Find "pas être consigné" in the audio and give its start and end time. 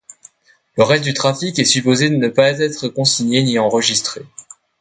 2.27-3.43